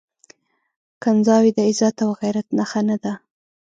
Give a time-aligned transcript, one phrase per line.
[1.03, 3.13] کنځاوي د عزت او غيرت نښه نه ده.